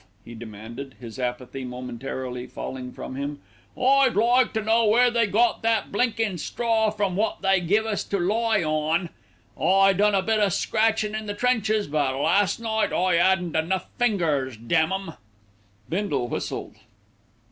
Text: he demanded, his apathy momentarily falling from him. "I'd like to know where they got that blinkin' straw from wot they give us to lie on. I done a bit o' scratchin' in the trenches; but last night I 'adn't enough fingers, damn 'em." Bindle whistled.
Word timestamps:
he 0.25 0.33
demanded, 0.33 0.95
his 0.99 1.19
apathy 1.19 1.63
momentarily 1.63 2.47
falling 2.47 2.91
from 2.91 3.13
him. 3.15 3.39
"I'd 3.79 4.15
like 4.15 4.51
to 4.53 4.63
know 4.63 4.83
where 4.87 5.11
they 5.11 5.27
got 5.27 5.61
that 5.61 5.91
blinkin' 5.91 6.39
straw 6.39 6.89
from 6.89 7.15
wot 7.15 7.43
they 7.43 7.59
give 7.61 7.85
us 7.85 8.03
to 8.05 8.17
lie 8.17 8.63
on. 8.63 9.09
I 9.55 9.93
done 9.93 10.15
a 10.15 10.23
bit 10.23 10.39
o' 10.39 10.49
scratchin' 10.49 11.13
in 11.13 11.27
the 11.27 11.35
trenches; 11.35 11.85
but 11.87 12.19
last 12.19 12.59
night 12.59 12.91
I 12.91 13.15
'adn't 13.19 13.55
enough 13.55 13.89
fingers, 13.99 14.57
damn 14.57 14.91
'em." 14.91 15.13
Bindle 15.87 16.27
whistled. 16.27 16.77